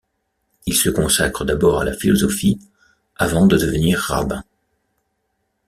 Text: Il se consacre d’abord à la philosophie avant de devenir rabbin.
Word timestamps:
Il 0.65 0.73
se 0.75 0.89
consacre 0.89 1.45
d’abord 1.45 1.79
à 1.79 1.85
la 1.85 1.93
philosophie 1.93 2.57
avant 3.17 3.45
de 3.45 3.55
devenir 3.55 3.99
rabbin. 3.99 4.43